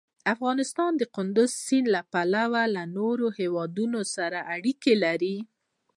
افغانستان 0.33 0.91
د 0.97 1.03
کندز 1.15 1.51
سیند 1.65 1.87
له 1.95 2.01
پلوه 2.11 2.63
له 2.75 2.83
نورو 2.97 3.27
هېوادونو 3.39 3.99
سره 4.15 4.39
اړیکې 4.55 4.93
لري. 5.03 5.37